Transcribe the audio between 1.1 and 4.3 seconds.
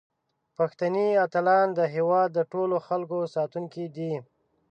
اتلان د هیواد د ټولو خلکو ساتونکي دي.